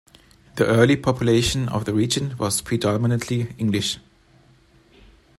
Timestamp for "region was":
1.93-2.59